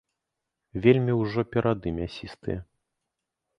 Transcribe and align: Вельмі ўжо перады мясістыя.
Вельмі 0.85 1.13
ўжо 1.19 1.45
перады 1.57 1.95
мясістыя. 2.01 2.59